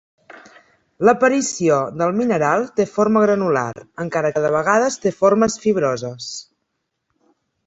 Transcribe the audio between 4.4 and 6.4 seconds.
de vegades té formes fibroses.